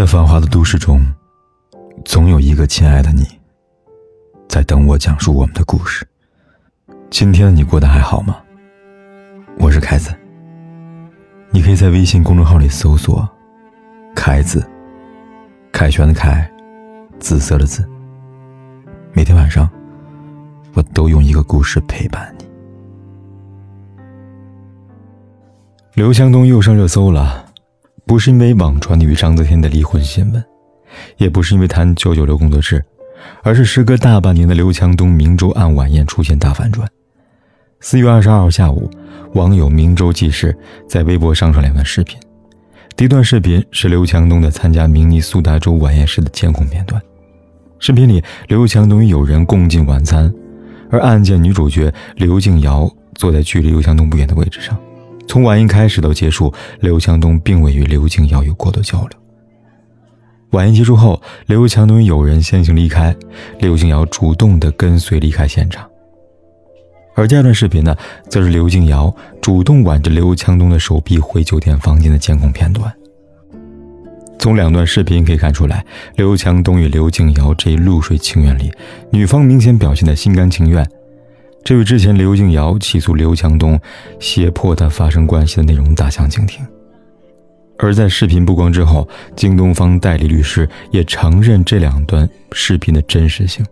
[0.00, 1.04] 在繁华的都市中，
[2.06, 3.26] 总有一个亲爱的你，
[4.48, 6.08] 在等我讲述我们的故事。
[7.10, 8.40] 今天的你过得还好吗？
[9.58, 10.10] 我是凯子。
[11.50, 13.28] 你可以在微信公众号里搜索
[14.16, 14.66] “凯子”，
[15.70, 16.50] 凯旋的凯，
[17.18, 17.86] 紫色的紫。
[19.12, 19.68] 每天晚上，
[20.72, 22.46] 我都用一个故事陪伴你。
[25.92, 27.49] 刘强东又上热搜了。
[28.10, 30.44] 不是因为网传的与章泽天的离婚新闻，
[31.16, 32.84] 也不是因为谈九九六工作室，
[33.44, 36.88] 而是时隔大半年的刘强东明州案晚宴出现大反转。
[37.78, 38.90] 四月二十二号下午，
[39.34, 40.52] 网友明州记事
[40.88, 42.18] 在微博上传两段视频。
[42.96, 47.00] 第一段视频是刘强东的参加明尼苏达州晚宴时的监控片段。
[47.78, 50.34] 视频里，刘强东与友人共进晚餐，
[50.90, 54.76] 而案件女主角刘静瑶坐在距离刘强东不远的位置上。
[55.30, 59.10] 从晚宴开始到结束，刘强东并未与刘静瑶有过多交流。
[60.50, 63.14] 晚宴结束后，刘强东与友人先行离开，
[63.60, 65.88] 刘静瑶主动的跟随离开现场。
[67.14, 67.94] 而第二段视频呢，
[68.28, 72.92] 则是刘静瑶主动挽着刘强东的手臂回酒店房间的监控片段。
[74.36, 78.68] 从两段视频可以看出来，刘强东与刘静瑶这一露水情缘里，
[79.12, 80.84] 女方明显表现的心甘情愿。
[81.62, 83.78] 这与之前刘静瑶起诉刘强东
[84.18, 86.64] 胁迫他发生关系的内容大相径庭。
[87.78, 93.64] 而在视频曝光之后，京东方代理律师也承认这两段视频的真实性。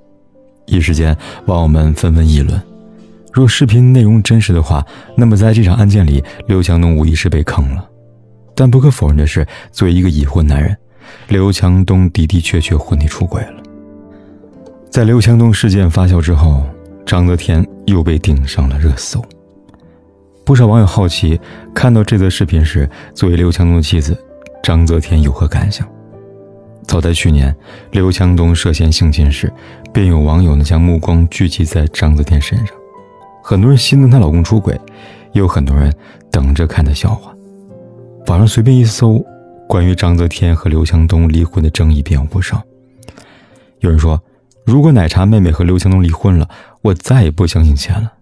[0.67, 1.17] 一时间，
[1.47, 2.61] 网友们纷纷议论：
[3.33, 7.89] 若视频内容真实的话，那么在这场案件里，刘强东无疑是被坑了。
[8.55, 10.77] 但不可否认的是，作为一个已婚男人，
[11.29, 13.63] 刘强东的的确确婚内出轨了。
[14.91, 16.63] 在刘强东事件发酵之后。
[17.09, 19.25] 章泽天又被顶上了热搜。
[20.45, 21.39] 不少网友好奇，
[21.75, 24.17] 看到这则视频时，作为刘强东的妻子，
[24.63, 25.87] 章泽天有何感想？
[26.87, 27.55] 早在去年，
[27.91, 29.53] 刘强东涉嫌性侵时，
[29.93, 32.75] 便有网友呢将目光聚集在章泽天身上。
[33.43, 34.73] 很多人心疼她老公出轨，
[35.33, 35.93] 也有很多人
[36.31, 37.35] 等着看她笑话。
[38.29, 39.23] 网上随便一搜，
[39.67, 42.63] 关于章泽天和刘强东离婚的争议便有不少。
[43.81, 44.21] 有人说。
[44.69, 46.47] 如果奶茶妹妹和刘强东离婚了，
[46.83, 48.13] 我再也不相信钱了。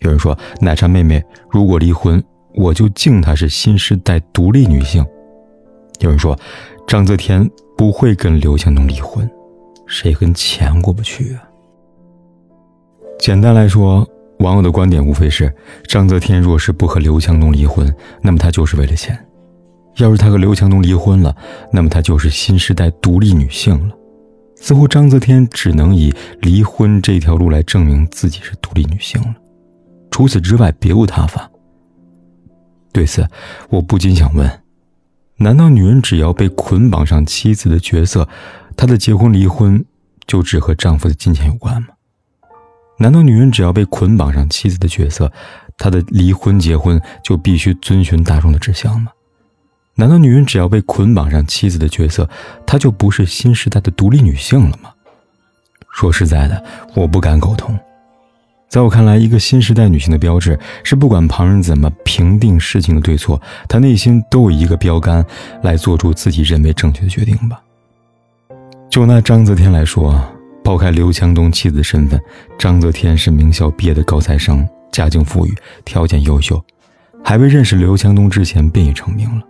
[0.00, 2.20] 有人说，奶茶妹妹如果离婚，
[2.56, 5.06] 我就敬她是新时代独立女性。
[6.00, 6.36] 有人说，
[6.88, 9.30] 章泽天不会跟刘强东离婚，
[9.86, 11.44] 谁跟钱过不去啊？
[13.20, 14.04] 简单来说，
[14.40, 15.54] 网友的观点无非是：
[15.86, 17.88] 章泽天若是不和刘强东离婚，
[18.20, 19.14] 那么她就是为了钱；
[19.98, 21.36] 要是她和刘强东离婚了，
[21.72, 23.94] 那么她就是新时代独立女性了。
[24.60, 29.34] 似乎章泽天只能以离婚这条路来证明自己是独立女性了，
[30.10, 31.50] 除此之外别无他法。
[32.92, 33.26] 对此，
[33.70, 34.60] 我不禁想问：
[35.36, 38.28] 难道女人只要被捆绑上妻子的角色，
[38.76, 39.84] 她的结婚离婚
[40.26, 41.88] 就只和丈夫的金钱有关吗？
[42.98, 45.32] 难道女人只要被捆绑上妻子的角色，
[45.78, 49.12] 她的离婚结婚就必须遵循大众的指向吗？
[50.00, 52.30] 难道女人只要被捆绑上妻子的角色，
[52.64, 54.90] 她就不是新时代的独立女性了吗？
[55.92, 56.64] 说实在的，
[56.94, 57.76] 我不敢苟同。
[58.68, 65.26] 在我看来，一个新时代女性的标志是，不管旁人怎么评定事情的对错，她内心都有一个标杆，
[65.64, 67.60] 来做出自己认为正确的决定吧。
[68.88, 70.22] 就拿章泽天来说，
[70.62, 72.20] 抛开刘强东妻子的身份，
[72.56, 75.52] 章泽天是名校毕业的高材生，家境富裕，
[75.84, 76.64] 条件优秀，
[77.24, 79.42] 还未认识刘强东之前便已成名了。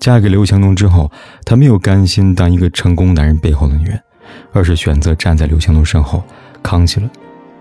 [0.00, 1.12] 嫁给刘强东之后，
[1.44, 4.00] 她没有甘心当一个成功男人背后的女人，
[4.50, 6.24] 而是选择站在刘强东身后，
[6.62, 7.08] 扛起了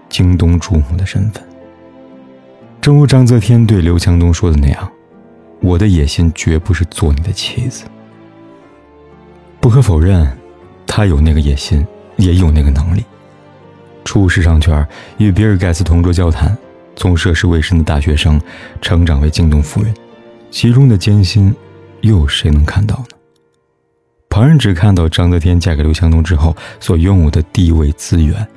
[0.08, 1.44] 京东主母的身份。
[2.80, 4.90] 正如章泽天对刘强东说的那样
[5.60, 7.84] ：“我的野心绝不是做你的妻子。”
[9.60, 10.26] 不可否认，
[10.88, 11.86] 他有那个野心，
[12.16, 13.04] 也有那个能力。
[14.06, 16.58] 出时尚圈，与比尔盖茨同桌交谈，
[16.96, 18.40] 从涉世未深的大学生，
[18.82, 19.94] 成长为京东夫人，
[20.50, 21.54] 其中的艰辛。
[22.02, 23.06] 又有谁能看到呢？
[24.30, 28.48] 旁人只看到章泽天嫁给刘强东之后所拥有的地位资源，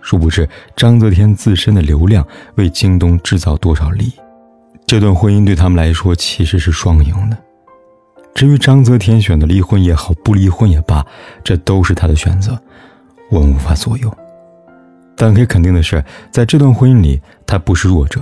[0.00, 2.26] 殊不知章泽天自身的流量
[2.56, 4.12] 为京东制造多少利益。
[4.86, 7.36] 这段婚姻对他们来说其实是双赢的。
[8.34, 11.06] 至于章泽天选择离婚也好，不离婚也罢，
[11.42, 12.60] 这都是他的选择，
[13.30, 14.14] 我们无法左右。
[15.16, 18.20] 但可以肯定的是，在这段婚姻里，他不是弱者，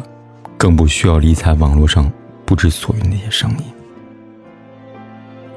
[0.56, 2.08] 更不需要理睬网络上
[2.44, 3.73] 不知所云那些声音。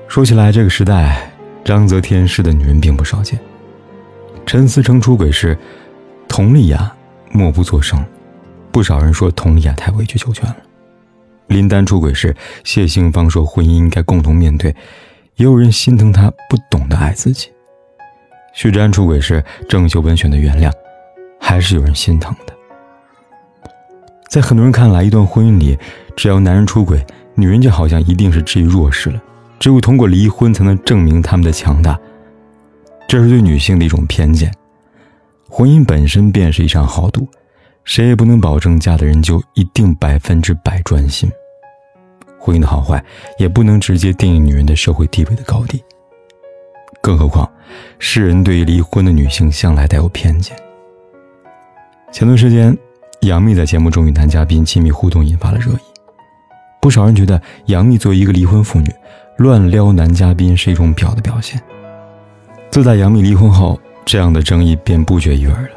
[0.07, 1.29] 说起来，这个时代，
[1.63, 3.37] 章泽天式的女人并不少见。
[4.45, 5.55] 陈思成出轨时，
[6.27, 6.91] 佟丽娅
[7.31, 8.03] 默不作声，
[8.71, 10.55] 不少人说佟丽娅太委曲求全了。
[11.47, 14.73] 林丹出轨时，谢杏芳说婚姻应该共同面对，
[15.35, 17.51] 也有人心疼他不懂得爱自己。
[18.53, 20.71] 徐志安出轨时，郑秀文选择原谅，
[21.39, 22.53] 还是有人心疼的。
[24.29, 25.77] 在很多人看来，一段婚姻里，
[26.15, 27.05] 只要男人出轨，
[27.35, 29.21] 女人就好像一定是置于弱势了，
[29.59, 31.97] 只有通过离婚才能证明他们的强大。
[33.07, 34.51] 这是对女性的一种偏见。
[35.49, 37.27] 婚姻本身便是一场豪赌，
[37.83, 41.31] 谁也不能保证嫁的人就一定百分之百专心。
[42.39, 43.03] 婚姻的好坏
[43.37, 45.81] 也不能直接定义女人的社会地位的高低。
[47.01, 47.49] 更何况，
[47.97, 50.55] 世人对于离婚的女性向来带有偏见。
[52.11, 52.77] 前段时间，
[53.21, 55.79] 杨幂在节目中与男嘉宾亲密互动，引发了热议。
[56.81, 58.89] 不少人觉得，杨幂作为一个离婚妇女，
[59.37, 61.61] 乱撩男嘉宾是一种婊的表现。
[62.71, 65.69] 自打杨幂离婚后，这样的争议便不绝于耳了。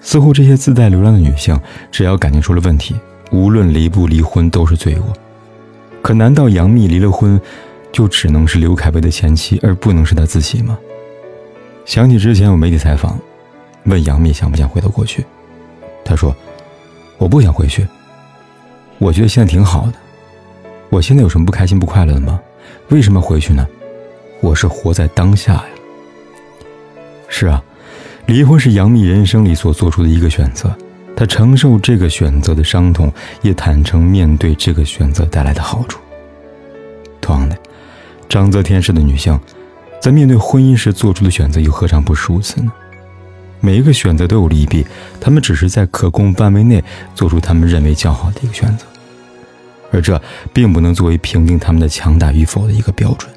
[0.00, 1.58] 似乎这些自带流量的女性，
[1.90, 2.96] 只要感情出了问题，
[3.30, 5.04] 无论离不离婚都是罪恶。
[6.00, 7.38] 可难道杨幂离了婚，
[7.92, 10.78] 就只能是刘恺威的前妻，而不能是她自己吗？
[11.84, 13.18] 想起之前有媒体采访，
[13.84, 15.24] 问杨幂想不想回到过去，
[16.04, 16.34] 她说
[17.18, 17.86] ：“我不想回去，
[18.98, 19.92] 我觉得现在挺好的。
[20.88, 22.40] 我现在有什么不开心不快乐的吗？
[22.88, 23.66] 为什么回去呢？
[24.40, 25.64] 我是活在当下呀。”
[27.28, 27.62] 是啊，
[28.26, 30.76] 离婚是杨幂人生里所做出的一个选择，
[31.16, 35.98] 她承受这个选择的伤痛，也坦诚面对这个选择带来的好处。
[37.20, 37.56] 同样的，
[38.28, 39.38] 张泽天式的女性，
[40.00, 42.72] 在面对婚姻时做出的选择又何尝不是如此呢？
[43.60, 44.84] 每一个选择都有利弊，
[45.20, 46.82] 他们只是在可控范围内
[47.14, 48.84] 做出他们认为较好的一个选择，
[49.92, 50.20] 而这
[50.52, 53.30] 并不能作为评定他们的强大与否的一个标准。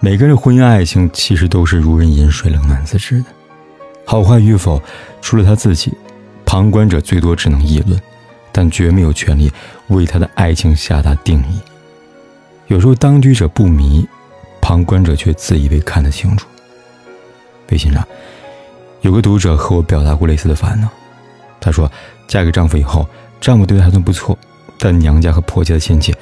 [0.00, 3.24] 每个人的婚姻爱情其实都是如人饮水，冷暖自知的。
[4.04, 4.82] 好坏与否，
[5.20, 5.92] 除了他自己，
[6.44, 8.00] 旁观者最多只能议论，
[8.52, 9.52] 但绝没有权利
[9.88, 11.60] 为他的爱情下达定义。
[12.68, 14.06] 有时候当局者不迷，
[14.60, 16.46] 旁观者却自以为看得清楚。
[17.70, 18.06] 微信上
[19.02, 20.88] 有个读者和我表达过类似的烦恼，
[21.60, 21.90] 他说：
[22.26, 23.06] 嫁给丈夫以后，
[23.40, 24.38] 丈夫对她还算不错，
[24.78, 26.14] 但娘家和婆家的亲戚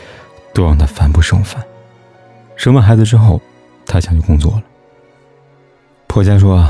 [0.53, 1.63] 都让她烦不胜烦。
[2.57, 3.41] 生完孩子之后。
[3.89, 4.65] 她想去工作了。
[6.09, 6.69] 婆家说：“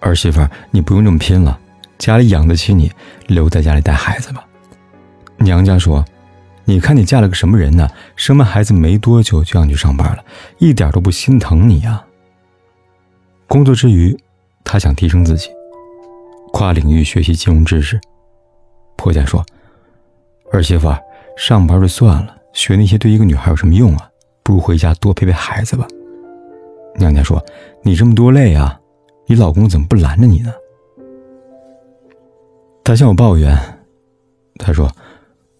[0.00, 0.40] 儿媳妇，
[0.70, 1.60] 你不用这么拼了，
[1.98, 2.90] 家里养得起你，
[3.26, 4.42] 留在家里带孩子吧。”
[5.36, 6.02] 娘家说
[6.64, 7.86] ：“你看你嫁了个什么人呢？
[8.16, 10.24] 生完孩子没多久就让你去上班了，
[10.56, 12.02] 一点都不心疼你呀。”
[13.46, 14.18] 工作之余，
[14.64, 15.50] 她想提升自己，
[16.54, 18.00] 跨领域学习金融知识。
[18.96, 19.44] 婆家说
[20.50, 20.88] ：“儿媳妇，
[21.36, 24.10] 上班就算了，学那些对一个女孩有什么用啊？
[24.42, 25.86] 不如回家多陪陪孩子吧。”
[26.98, 27.44] 娘家说
[27.84, 28.80] ：“你这么多累啊，
[29.26, 30.50] 你老公怎么不拦着你呢？”
[32.82, 33.56] 他向我抱怨，
[34.58, 34.90] 他说：“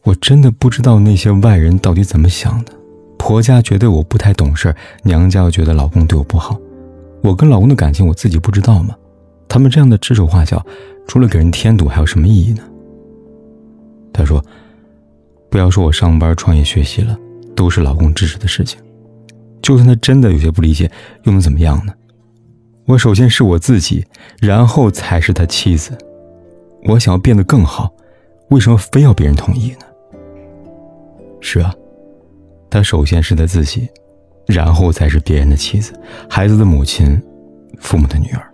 [0.02, 2.72] 我真的不知道那些外人到底怎么想的。
[3.18, 6.58] 婆家觉得我不太懂事，娘家又觉得老公对我不好。
[7.22, 8.96] 我跟老公的感情我自己不知道吗？
[9.48, 10.64] 他们这样的指手画脚，
[11.06, 12.62] 除了给人添堵，还有什么意义呢？”
[14.12, 14.42] 他说
[15.56, 17.18] ：“不要说我上班、创业、学习了，
[17.54, 18.78] 都是老公支持的事情。”
[19.62, 20.90] 就算他真的有些不理解，
[21.22, 21.94] 又能怎么样呢？
[22.84, 24.04] 我首先是我自己，
[24.38, 25.96] 然后才是他妻子。
[26.84, 27.90] 我想要变得更好，
[28.50, 29.86] 为什么非要别人同意呢？
[31.40, 31.74] 是啊，
[32.68, 33.88] 他首先是他自己，
[34.46, 35.98] 然后才是别人的妻子、
[36.28, 37.18] 孩子的母亲、
[37.78, 38.46] 父母的女儿。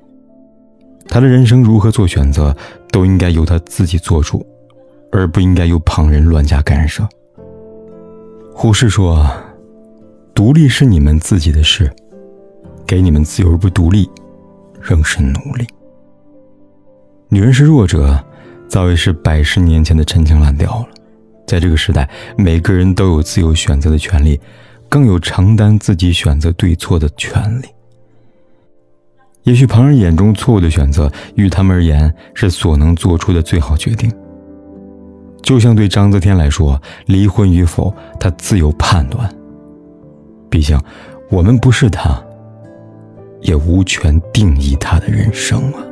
[1.08, 2.56] 他的人生如何做选择，
[2.92, 4.46] 都应该由他自己做主，
[5.12, 7.08] 而不应该由旁人乱加干涉。
[8.52, 9.30] 胡适说。
[10.34, 11.92] 独立是你们自己的事，
[12.86, 14.10] 给你们自由而不独立，
[14.80, 15.66] 仍是奴隶。
[17.28, 18.18] 女人是弱者，
[18.66, 20.88] 早已是百十年前的陈腔滥调了。
[21.46, 24.40] 在这个时代，每个人都有自由选择的权利，
[24.88, 27.66] 更有承担自己选择对错的权利。
[29.42, 34.10] 也许旁人眼中错误的选择，于他们而言是所能做出的最好决定。
[35.42, 39.28] 就像对章泽天来说，离婚与否，他自有判断。
[40.48, 40.80] 毕竟，
[41.30, 42.22] 我们不是他，
[43.40, 45.91] 也无权定义他的人生啊。